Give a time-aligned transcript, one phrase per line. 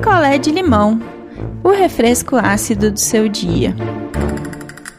[0.00, 0.98] picolé de limão,
[1.62, 3.76] o refresco ácido do seu dia.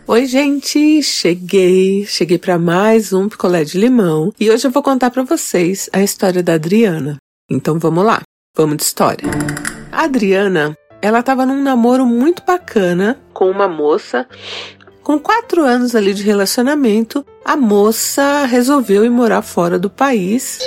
[0.05, 5.09] Oi, gente, cheguei, cheguei para mais um picolé de limão e hoje eu vou contar
[5.09, 7.17] para vocês a história da Adriana.
[7.49, 8.21] Então vamos lá,
[8.55, 9.27] vamos de história.
[9.91, 14.27] A Adriana, ela estava num namoro muito bacana com uma moça.
[15.01, 20.59] Com quatro anos ali de relacionamento, a moça resolveu ir morar fora do país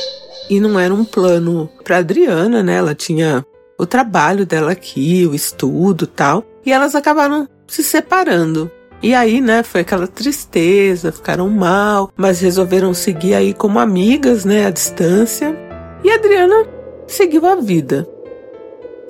[0.51, 2.75] e não era um plano para Adriana, né?
[2.75, 3.47] Ela tinha
[3.79, 8.71] o trabalho dela aqui, o estudo, tal, e elas acabaram se separando.
[9.03, 14.67] E aí, né, foi aquela tristeza, ficaram mal, mas resolveram seguir aí como amigas, né,
[14.67, 15.55] à distância.
[16.03, 16.67] E Adriana
[17.07, 18.09] seguiu a vida.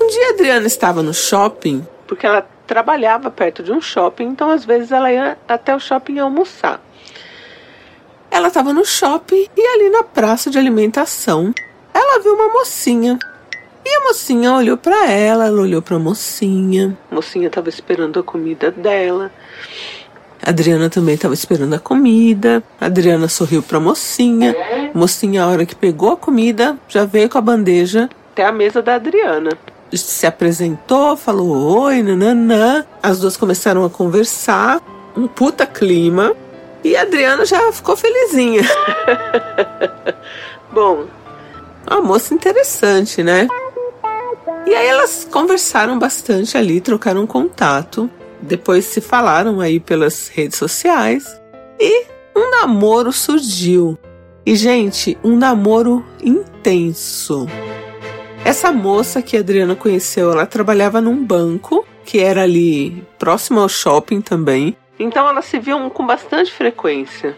[0.01, 4.65] Um dia Adriana estava no shopping, porque ela trabalhava perto de um shopping, então às
[4.65, 6.83] vezes ela ia até o shopping almoçar.
[8.31, 11.55] Ela estava no shopping e ali na praça de alimentação,
[11.93, 13.19] ela viu uma mocinha.
[13.85, 16.97] E a mocinha olhou para ela, ela olhou para a mocinha.
[17.11, 19.31] A mocinha estava esperando a comida dela.
[20.43, 22.63] A Adriana também estava esperando a comida.
[22.81, 24.55] A Adriana sorriu para a mocinha.
[24.95, 28.51] A mocinha, a hora que pegou a comida, já veio com a bandeja até a
[28.51, 29.51] mesa da Adriana.
[29.93, 32.85] Se apresentou, falou oi, nananã.
[33.01, 34.81] As duas começaram a conversar.
[35.17, 36.35] Um puta clima.
[36.83, 38.63] E a Adriana já ficou felizinha.
[40.73, 41.05] Bom,
[41.89, 43.47] uma moça interessante, né?
[44.67, 48.11] E aí elas conversaram bastante ali, trocaram contato.
[48.41, 51.25] Depois se falaram aí pelas redes sociais.
[51.79, 53.99] E um namoro surgiu.
[54.47, 57.47] E, gente, um namoro intenso.
[58.45, 63.69] Essa moça que a Adriana conheceu, ela trabalhava num banco que era ali próximo ao
[63.69, 64.77] shopping também.
[64.99, 67.37] Então elas se viam com bastante frequência.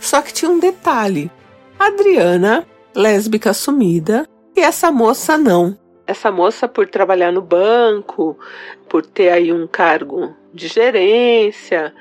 [0.00, 1.30] Só que tinha um detalhe:
[1.78, 5.78] a Adriana, lésbica assumida, e essa moça não.
[6.06, 8.38] Essa moça, por trabalhar no banco,
[8.88, 11.94] por ter aí um cargo de gerência,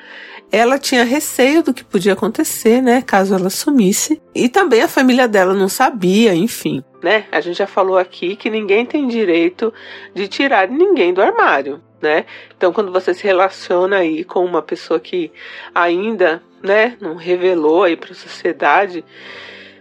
[0.51, 4.21] ela tinha receio do que podia acontecer, né, caso ela sumisse.
[4.35, 7.25] E também a família dela não sabia, enfim, né?
[7.31, 9.73] A gente já falou aqui que ninguém tem direito
[10.13, 12.25] de tirar ninguém do armário né?
[12.55, 15.31] Então, quando você se relaciona aí com uma pessoa que
[15.73, 19.05] ainda, né, não revelou aí para a sociedade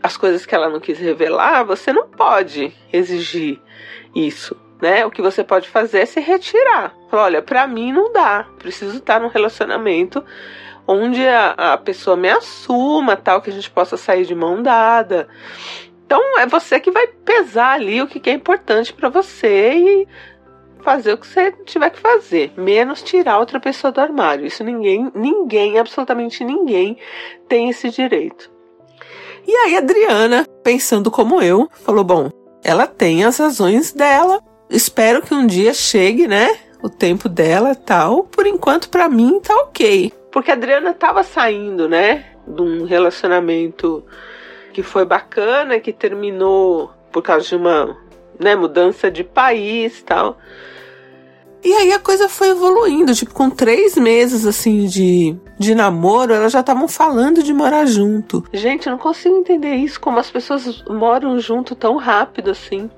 [0.01, 3.61] as coisas que ela não quis revelar, você não pode exigir
[4.15, 5.05] isso, né?
[5.07, 6.95] O que você pode fazer é se retirar.
[7.11, 8.47] Olha, para mim não dá.
[8.59, 10.25] Preciso estar num relacionamento
[10.87, 15.29] onde a, a pessoa me assuma, tal, que a gente possa sair de mão dada.
[16.05, 20.09] Então é você que vai pesar ali o que, que é importante para você e
[20.83, 24.45] fazer o que você tiver que fazer, menos tirar outra pessoa do armário.
[24.45, 26.99] Isso ninguém, ninguém, absolutamente ninguém
[27.49, 28.51] tem esse direito.
[29.47, 32.31] E aí Adriana, pensando como eu, falou: "Bom,
[32.63, 34.41] ela tem as razões dela.
[34.71, 36.49] Espero que um dia chegue, né?
[36.83, 38.25] O tempo dela, tal.
[38.25, 40.13] Por enquanto para mim tá OK.
[40.31, 44.03] Porque a Adriana tava saindo, né, de um relacionamento
[44.73, 47.95] que foi bacana, que terminou por causa de uma
[48.41, 50.39] né, mudança de país tal.
[51.65, 56.53] E aí a coisa foi evoluindo, tipo, com três meses, assim, de, de namoro, elas
[56.53, 58.45] já estavam falando de morar junto.
[58.53, 62.91] Gente, eu não consigo entender isso, como as pessoas moram junto tão rápido, assim.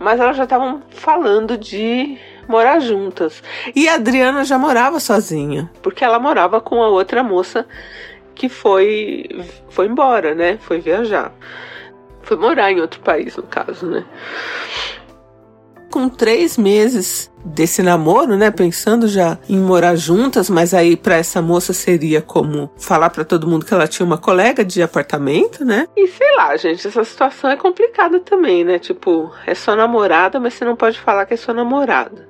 [0.00, 3.42] Mas elas já estavam falando de morar juntas.
[3.74, 7.66] E a Adriana já morava sozinha, porque ela morava com a outra moça
[8.34, 9.28] que foi,
[9.68, 10.58] foi embora, né?
[10.62, 11.32] Foi viajar.
[12.22, 14.04] Foi morar em outro país, no caso, né?
[15.92, 18.50] Com três meses desse namoro, né?
[18.50, 23.46] Pensando já em morar juntas, mas aí para essa moça seria como falar para todo
[23.46, 25.86] mundo que ela tinha uma colega de apartamento, né?
[25.94, 28.78] E sei lá, gente, essa situação é complicada também, né?
[28.78, 32.26] Tipo, é sua namorada, mas você não pode falar que é sua namorada.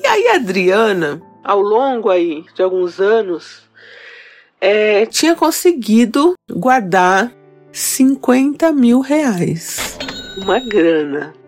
[0.00, 3.68] E aí a Adriana, ao longo aí de alguns anos,
[4.60, 7.32] é, tinha conseguido guardar
[7.72, 9.98] 50 mil reais.
[10.38, 11.39] Uma grana.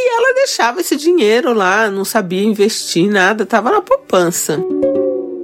[0.00, 4.64] E ela deixava esse dinheiro lá, não sabia investir nada, tava na poupança.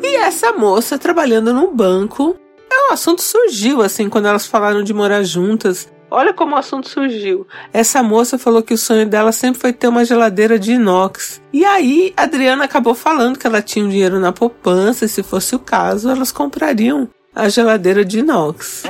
[0.01, 2.37] E essa moça trabalhando num banco,
[2.71, 5.93] é, o assunto surgiu assim quando elas falaram de morar juntas.
[6.09, 7.45] Olha como o assunto surgiu.
[7.73, 11.43] Essa moça falou que o sonho dela sempre foi ter uma geladeira de inox.
[11.53, 15.57] E aí, Adriana acabou falando que ela tinha um dinheiro na poupança e se fosse
[15.57, 18.85] o caso, elas comprariam a geladeira de inox.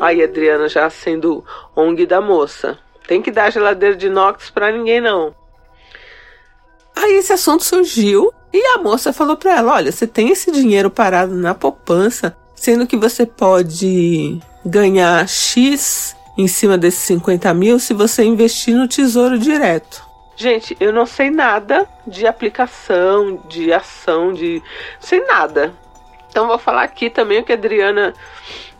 [0.00, 1.44] Aí, Adriana já sendo
[1.76, 2.78] ONG da moça.
[3.10, 5.34] Tem que dar geladeira de inox para ninguém não.
[6.94, 10.88] Aí esse assunto surgiu e a moça falou para ela: "Olha, você tem esse dinheiro
[10.88, 17.92] parado na poupança, sendo que você pode ganhar X em cima desses 50 mil se
[17.92, 20.04] você investir no tesouro direto.
[20.36, 24.62] Gente, eu não sei nada de aplicação, de ação, de.
[25.00, 25.74] sei nada.
[26.28, 28.14] Então vou falar aqui também o que a Adriana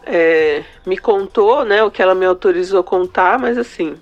[0.07, 1.83] é, me contou, né?
[1.83, 3.97] O que ela me autorizou a contar, mas assim.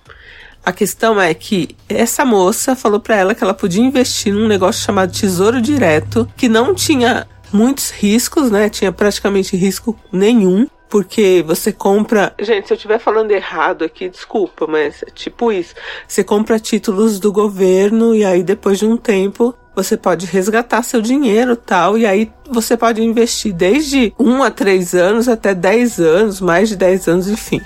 [0.64, 4.84] A questão é que essa moça falou para ela que ela podia investir num negócio
[4.84, 8.68] chamado Tesouro Direto, que não tinha muitos riscos, né?
[8.68, 12.34] Tinha praticamente risco nenhum porque você compra.
[12.40, 15.74] Gente, se eu estiver falando errado aqui, desculpa, mas é tipo isso.
[16.06, 21.00] Você compra títulos do governo e aí depois de um tempo você pode resgatar seu
[21.00, 26.40] dinheiro tal, e aí você pode investir desde um a três anos até 10 anos,
[26.40, 27.60] mais de 10 anos, enfim.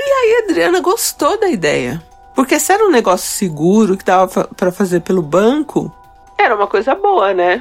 [0.00, 2.02] E aí a Adriana gostou da ideia.
[2.34, 5.94] Porque se era um negócio seguro que dava para fazer pelo banco,
[6.36, 7.56] era uma coisa boa, né?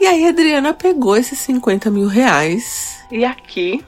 [0.00, 3.84] E aí a Adriana pegou esses 50 mil reais e aqui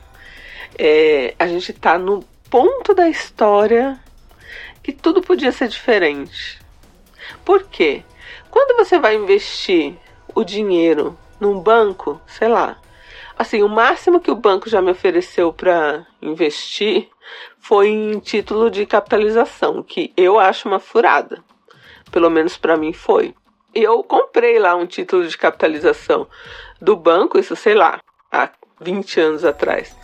[0.78, 3.98] é, a gente tá no ponto da história
[4.80, 6.60] que tudo podia ser diferente.
[7.44, 8.04] Por quê?
[8.52, 9.96] Quando você vai investir
[10.32, 12.76] o dinheiro num banco, sei lá,
[13.36, 17.08] assim, o máximo que o banco já me ofereceu para investir
[17.58, 21.42] foi em título de capitalização, que eu acho uma furada.
[22.12, 23.34] Pelo menos para mim foi.
[23.74, 26.28] Eu comprei lá um título de capitalização
[26.80, 27.98] do banco, isso sei lá,
[28.30, 28.48] há
[28.80, 29.96] 20 anos atrás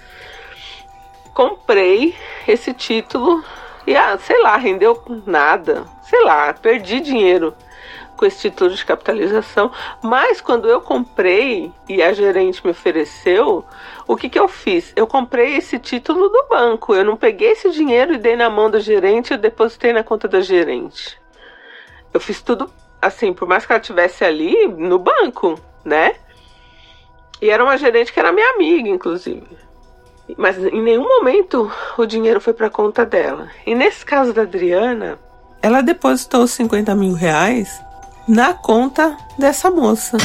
[1.38, 2.16] comprei
[2.48, 3.44] esse título
[3.86, 5.86] e, ah, sei lá, rendeu nada.
[6.08, 7.54] Sei lá, perdi dinheiro
[8.16, 9.70] com esse título de capitalização.
[10.02, 13.64] Mas quando eu comprei e a gerente me ofereceu,
[14.06, 14.92] o que, que eu fiz?
[14.96, 16.94] Eu comprei esse título do banco.
[16.94, 20.26] Eu não peguei esse dinheiro e dei na mão da gerente, eu depositei na conta
[20.26, 21.18] da gerente.
[22.12, 22.70] Eu fiz tudo
[23.00, 26.16] assim, por mais que ela estivesse ali no banco, né?
[27.40, 29.46] E era uma gerente que era minha amiga, inclusive.
[30.36, 33.48] Mas em nenhum momento o dinheiro foi para conta dela.
[33.64, 35.18] E nesse caso da Adriana,
[35.62, 37.80] ela depositou os 50 mil reais
[38.28, 40.16] na conta dessa moça.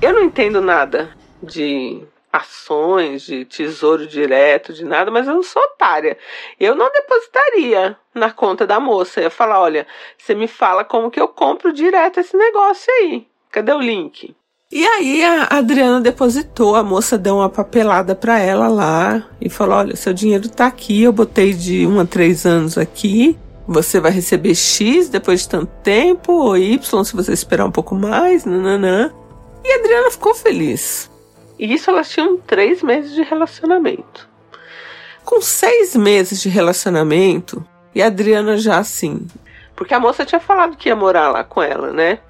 [0.00, 1.10] Eu não entendo nada
[1.42, 2.02] de
[2.32, 6.18] ações, de tesouro direto, de nada, mas eu não sou otária.
[6.60, 9.20] Eu não depositaria na conta da moça.
[9.20, 9.86] Eu ia falar: olha,
[10.16, 13.26] você me fala como que eu compro direto esse negócio aí.
[13.50, 14.34] Cadê o link?
[14.70, 19.76] E aí a Adriana depositou, a moça deu uma papelada para ela lá e falou:
[19.78, 23.38] olha, seu dinheiro tá aqui, eu botei de um a três anos aqui.
[23.66, 27.94] Você vai receber X depois de tanto tempo, ou Y se você esperar um pouco
[27.94, 29.12] mais, nananã.
[29.64, 31.10] E a Adriana ficou feliz.
[31.58, 34.28] E isso elas tinham três meses de relacionamento.
[35.24, 39.26] Com seis meses de relacionamento, e a Adriana já assim.
[39.74, 42.20] Porque a moça tinha falado que ia morar lá com ela, né?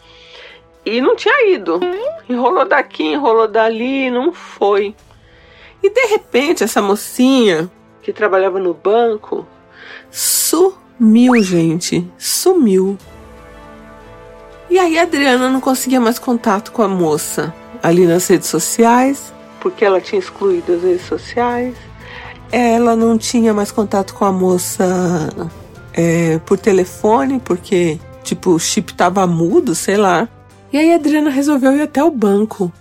[0.84, 1.80] E não tinha ido.
[2.28, 4.94] Enrolou daqui, enrolou dali, não foi.
[5.82, 9.46] E de repente essa mocinha que trabalhava no banco
[10.98, 12.10] sumiu, gente.
[12.18, 12.98] Sumiu.
[14.68, 19.32] E aí a Adriana não conseguia mais contato com a moça ali nas redes sociais,
[19.60, 21.74] porque ela tinha excluído as redes sociais.
[22.50, 25.28] Ela não tinha mais contato com a moça
[25.92, 30.28] é, por telefone, porque tipo o chip tava mudo, sei lá.
[30.72, 32.72] E aí a Adriana resolveu ir até o banco.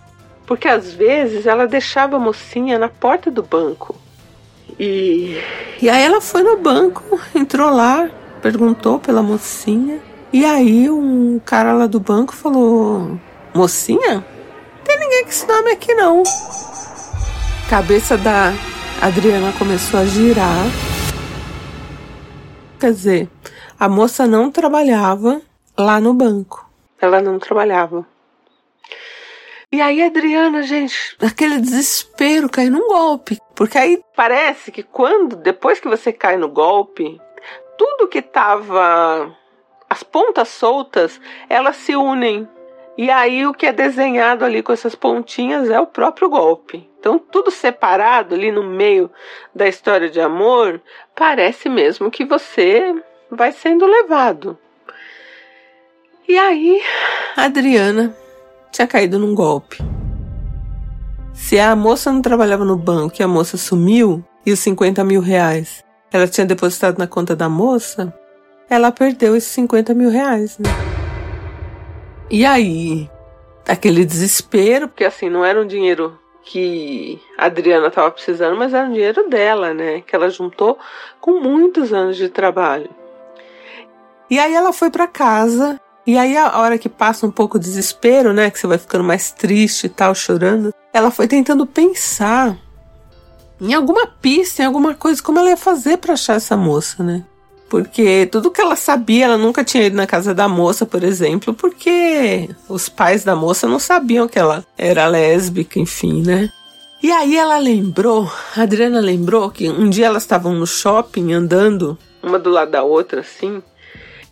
[0.46, 3.96] Porque às vezes ela deixava a mocinha na porta do banco.
[4.80, 5.42] E,
[5.82, 8.10] e aí ela foi no banco, entrou lá,
[8.42, 10.00] perguntou pela mocinha.
[10.34, 13.18] E aí um cara lá do banco falou:
[13.54, 14.26] Mocinha?
[14.84, 16.24] Tem ninguém com esse nome aqui não.
[17.70, 18.54] Cabeça da
[19.02, 20.66] Adriana começou a girar.
[22.80, 23.30] Quer dizer,
[23.80, 25.42] a moça não trabalhava
[25.78, 26.70] lá no banco.
[27.00, 28.06] Ela não trabalhava.
[29.76, 33.38] E aí, Adriana, gente, aquele desespero, caiu num golpe.
[33.54, 37.20] Porque aí parece que quando, depois que você cai no golpe,
[37.78, 39.36] tudo que tava.
[39.90, 42.48] As pontas soltas, elas se unem.
[42.98, 46.90] E aí o que é desenhado ali com essas pontinhas é o próprio golpe.
[46.98, 49.12] Então, tudo separado ali no meio
[49.54, 50.82] da história de amor,
[51.14, 52.96] parece mesmo que você
[53.30, 54.58] vai sendo levado.
[56.26, 56.82] E aí,
[57.36, 58.16] Adriana
[58.76, 59.78] tinha caído num golpe.
[61.34, 65.22] Se a moça não trabalhava no banco e a moça sumiu, e os 50 mil
[65.22, 68.14] reais ela tinha depositado na conta da moça,
[68.70, 70.70] ela perdeu esses 50 mil reais, né?
[72.30, 73.10] E aí,
[73.68, 78.88] aquele desespero, porque assim, não era um dinheiro que a Adriana estava precisando, mas era
[78.88, 80.02] um dinheiro dela, né?
[80.02, 80.78] Que ela juntou
[81.20, 82.90] com muitos anos de trabalho.
[84.30, 87.60] E aí ela foi para casa e aí, a hora que passa um pouco o
[87.60, 88.52] desespero, né?
[88.52, 90.74] Que você vai ficando mais triste e tal, chorando.
[90.94, 92.58] Ela foi tentando pensar
[93.60, 97.24] em alguma pista, em alguma coisa, como ela ia fazer para achar essa moça, né?
[97.70, 101.54] Porque tudo que ela sabia, ela nunca tinha ido na casa da moça, por exemplo,
[101.54, 106.52] porque os pais da moça não sabiam que ela era lésbica, enfim, né?
[107.02, 111.98] E aí ela lembrou, a Adriana lembrou que um dia elas estavam no shopping andando,
[112.22, 113.62] uma do lado da outra, assim,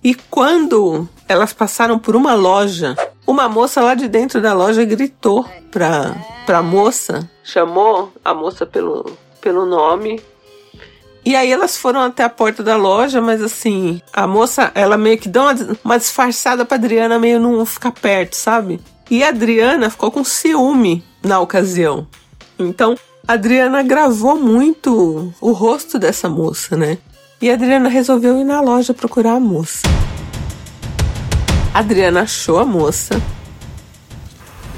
[0.03, 2.95] e quando elas passaram por uma loja,
[3.25, 6.13] uma moça lá de dentro da loja gritou pra,
[6.45, 10.22] pra moça, chamou a moça pelo, pelo nome.
[11.25, 15.17] E aí elas foram até a porta da loja, mas assim, a moça, ela meio
[15.17, 18.81] que deu uma, uma disfarçada pra Adriana meio não ficar perto, sabe?
[19.10, 22.05] E a Adriana ficou com ciúme na ocasião.
[22.60, 26.98] Então, a Adriana gravou muito o rosto dessa moça, né?
[27.44, 29.86] E a Adriana resolveu ir na loja procurar a moça.
[31.74, 33.22] A Adriana achou a moça.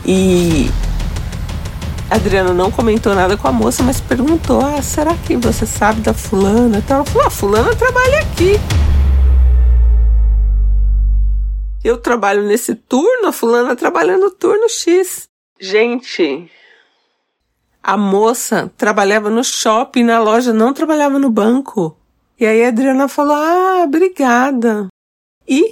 [0.03, 0.65] E
[2.09, 6.01] a Adriana não comentou nada com a moça, mas perguntou: Ah, será que você sabe
[6.01, 6.79] da fulana?
[6.79, 8.53] Então ela falou: ah, fulana trabalha aqui.
[11.83, 15.29] Eu trabalho nesse turno, a fulana trabalha no turno X.
[15.61, 16.49] Gente,
[17.83, 21.95] a moça trabalhava no shopping, na loja, não trabalhava no banco.
[22.37, 24.87] E aí a Adriana falou: Ah, obrigada.
[25.47, 25.69] E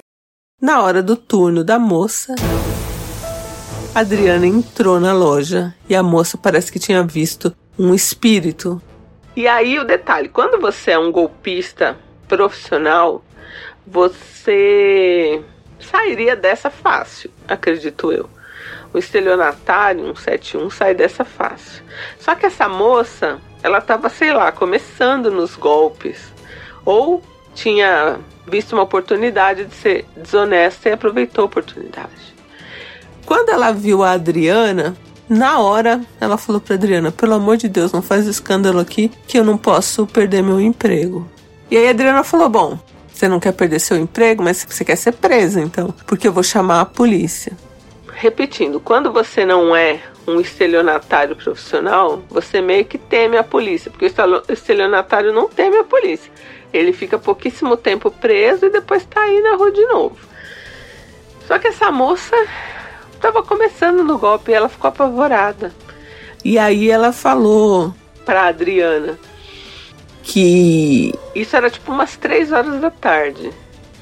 [0.58, 2.34] na hora do turno da moça,
[3.94, 8.80] a Adriana entrou na loja e a moça parece que tinha visto um espírito.
[9.36, 13.22] E aí o detalhe: quando você é um golpista profissional,
[13.86, 15.42] você
[15.78, 18.30] sairia dessa fácil, acredito eu.
[18.90, 21.84] O estelionatário 171 sai dessa fácil.
[22.18, 26.32] Só que essa moça, ela estava, sei lá, começando nos golpes
[26.84, 27.22] ou
[27.54, 32.34] tinha visto uma oportunidade de ser desonesta e aproveitou a oportunidade.
[33.24, 34.96] Quando ela viu a Adriana,
[35.28, 39.38] na hora ela falou para Adriana: pelo amor de Deus, não faz escândalo aqui que
[39.38, 41.28] eu não posso perder meu emprego.
[41.70, 42.78] E aí a Adriana falou: bom,
[43.10, 46.42] você não quer perder seu emprego, mas você quer ser presa, então, porque eu vou
[46.42, 47.52] chamar a polícia.
[48.12, 54.06] Repetindo, quando você não é um estelionatário profissional, você meio que teme a polícia, porque
[54.06, 56.30] o estelionatário não teme a polícia.
[56.74, 60.16] Ele fica pouquíssimo tempo preso e depois tá aí na rua de novo.
[61.46, 62.34] Só que essa moça
[63.14, 65.72] estava começando no golpe e ela ficou apavorada.
[66.44, 69.18] E aí ela falou pra Adriana
[70.24, 73.52] que isso era tipo umas três horas da tarde.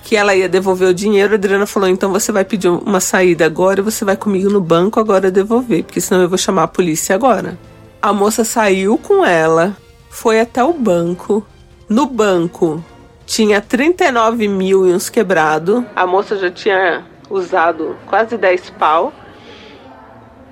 [0.02, 3.44] Que ela ia devolver o dinheiro, a Adriana falou: então você vai pedir uma saída
[3.44, 6.68] agora e você vai comigo no banco agora devolver, porque senão eu vou chamar a
[6.68, 7.58] polícia agora.
[8.00, 9.76] A moça saiu com ela,
[10.10, 11.46] foi até o banco,
[11.88, 12.82] no banco
[13.26, 15.86] tinha 39 mil e uns quebrado.
[15.94, 19.12] A moça já tinha usado quase 10 pau.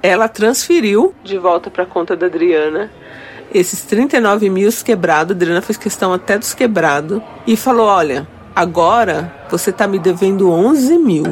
[0.02, 2.90] Ela transferiu de volta para a conta da Adriana
[3.52, 5.32] esses 39 mil quebrados.
[5.32, 10.50] A Adriana fez questão até dos quebrados e falou: Olha, agora você tá me devendo
[10.50, 11.24] 11 mil.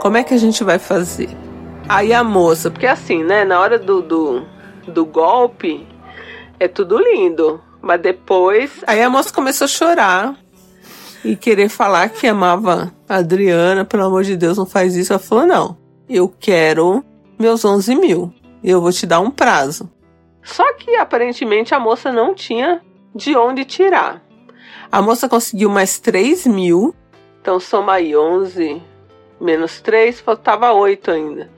[0.00, 1.30] Como é que a gente vai fazer?
[1.88, 3.44] Aí a moça, porque assim, né?
[3.44, 4.42] Na hora do, do,
[4.86, 5.86] do golpe
[6.58, 7.60] é tudo lindo.
[7.84, 8.70] Mas depois.
[8.86, 10.36] Aí a moça começou a chorar
[11.22, 13.84] e querer falar que amava a Adriana.
[13.84, 15.12] Pelo amor de Deus, não faz isso.
[15.12, 15.76] Ela falou: não,
[16.08, 17.04] eu quero
[17.38, 18.32] meus 11 mil.
[18.62, 19.90] Eu vou te dar um prazo.
[20.42, 22.80] Só que aparentemente a moça não tinha
[23.14, 24.22] de onde tirar.
[24.90, 26.94] A moça conseguiu mais 3 mil.
[27.42, 28.82] Então soma aí 11
[29.38, 31.50] menos 3, faltava 8 ainda.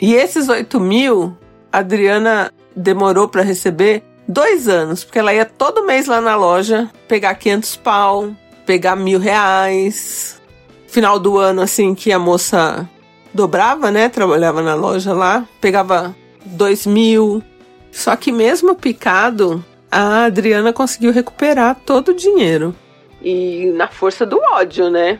[0.00, 1.36] E esses 8 mil,
[1.72, 6.90] a Adriana demorou para receber dois anos, porque ela ia todo mês lá na loja
[7.06, 8.30] pegar 500 pau,
[8.64, 10.40] pegar mil reais.
[10.88, 12.88] Final do ano, assim, que a moça
[13.32, 14.08] dobrava, né?
[14.08, 17.42] Trabalhava na loja lá, pegava dois mil.
[17.90, 22.74] Só que mesmo picado, a Adriana conseguiu recuperar todo o dinheiro.
[23.22, 25.18] E na força do ódio, né?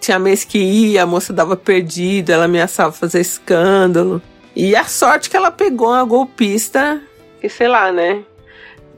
[0.00, 4.20] Tinha mês que ia, a moça dava perdida, ela ameaçava fazer escândalo.
[4.54, 7.00] E a sorte que ela pegou uma golpista,
[7.42, 8.22] que sei lá, né?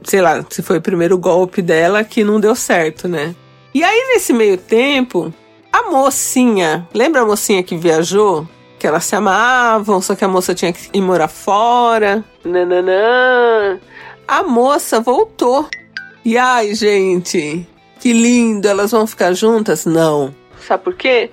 [0.05, 3.35] Sei lá, se foi o primeiro golpe dela que não deu certo, né?
[3.73, 5.33] E aí, nesse meio tempo,
[5.71, 8.47] a mocinha, lembra a mocinha que viajou?
[8.79, 12.23] Que elas se amavam, só que a moça tinha que ir morar fora.
[12.43, 13.79] Nananã.
[14.27, 15.67] A moça voltou.
[16.23, 17.67] E ai, gente,
[17.99, 19.85] que lindo, elas vão ficar juntas?
[19.85, 20.33] Não.
[20.65, 21.29] Sabe por quê?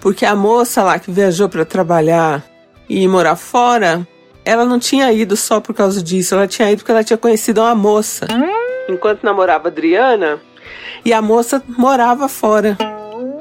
[0.00, 2.44] Porque a moça lá que viajou para trabalhar
[2.88, 4.06] e morar fora,
[4.44, 7.60] ela não tinha ido só por causa disso, ela tinha ido porque ela tinha conhecido
[7.60, 8.26] uma moça.
[8.88, 10.40] Enquanto namorava Adriana,
[11.04, 12.76] e a moça morava fora.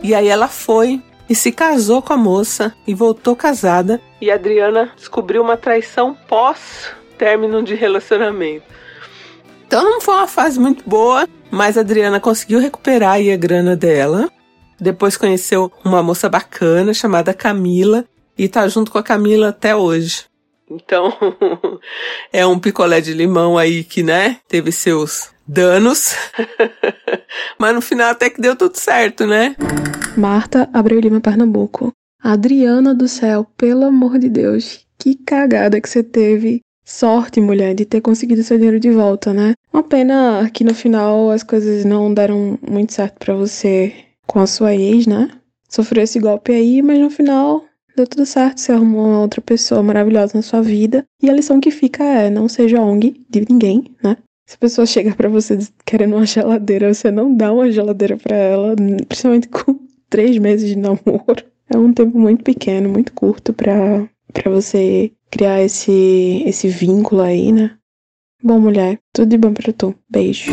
[0.02, 4.02] E aí ela foi e se casou com a moça e voltou casada.
[4.20, 8.66] E a Adriana descobriu uma traição pós término de relacionamento.
[9.66, 14.28] Então não foi uma fase muito boa, Mas a Adriana conseguiu recuperar a grana dela.
[14.80, 18.06] Depois conheceu uma moça bacana chamada Camila
[18.36, 20.26] e tá junto com a Camila até hoje.
[20.74, 21.14] Então,
[22.34, 26.16] é um picolé de limão aí que, né, teve seus danos.
[27.60, 29.56] Mas no final até que deu tudo certo, né?
[30.18, 31.92] Marta Abreu Lima, Pernambuco.
[32.22, 36.62] Adriana do céu, pelo amor de Deus, que cagada que você teve.
[36.86, 39.54] Sorte, mulher, de ter conseguido seu dinheiro de volta, né?
[39.72, 43.94] Uma pena que no final as coisas não deram muito certo para você
[44.28, 45.30] com a sua ex, né?
[45.70, 47.64] Sofreu esse golpe aí, mas no final
[47.96, 51.06] deu tudo certo, você arrumou uma outra pessoa maravilhosa na sua vida.
[51.22, 54.18] E a lição que fica é: não seja ONG de ninguém, né?
[54.46, 58.36] Se a pessoa chega para você querendo uma geladeira, você não dá uma geladeira para
[58.36, 58.76] ela,
[59.08, 61.44] principalmente com três meses de namoro.
[61.70, 64.08] É um tempo muito pequeno, muito curto para
[64.46, 67.72] você criar esse esse vínculo aí, né?
[68.44, 69.96] Bom, mulher, tudo de bom para tu.
[70.10, 70.52] Beijo.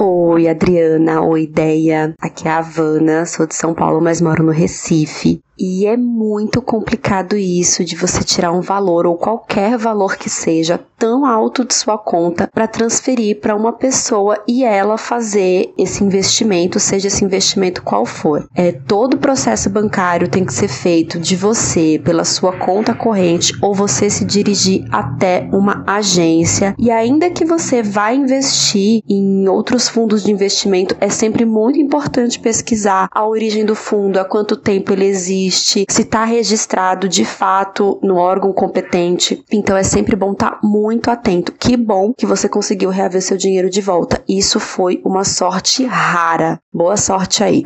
[0.00, 1.20] Oi, Adriana.
[1.22, 2.14] Oi, Ideia.
[2.20, 5.40] Aqui é a Havana, sou de São Paulo, mas moro no Recife.
[5.58, 10.78] E é muito complicado isso de você tirar um valor ou qualquer valor que seja
[10.96, 16.78] tão alto de sua conta para transferir para uma pessoa e ela fazer esse investimento,
[16.78, 18.48] seja esse investimento qual for.
[18.54, 23.52] É todo o processo bancário tem que ser feito de você pela sua conta corrente
[23.60, 26.74] ou você se dirigir até uma agência.
[26.78, 32.38] E ainda que você vá investir em outros fundos de investimento, é sempre muito importante
[32.38, 37.24] pesquisar a origem do fundo, há quanto tempo ele existe existe, se está registrado de
[37.24, 39.42] fato no órgão competente.
[39.50, 41.52] Então é sempre bom estar tá muito atento.
[41.52, 44.22] Que bom que você conseguiu reaver seu dinheiro de volta.
[44.28, 46.58] Isso foi uma sorte rara.
[46.72, 47.64] Boa sorte aí.